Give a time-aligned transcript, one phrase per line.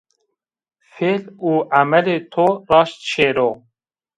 [0.93, 1.51] Fêl û
[1.81, 3.51] emelê to raşt şêro